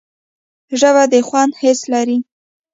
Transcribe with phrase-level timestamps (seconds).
[0.79, 2.17] ژبه د خوند حس لري